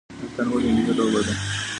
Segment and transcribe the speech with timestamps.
[0.23, 1.33] اتن ولې ملي لوبه ده؟